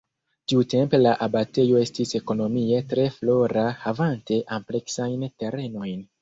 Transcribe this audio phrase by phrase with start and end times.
[0.51, 6.03] Tiutempe la abatejo estis ekonomie tre flora havante ampleksajn terenojn.